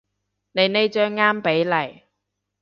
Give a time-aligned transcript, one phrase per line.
[0.53, 2.05] 你呢張啱比例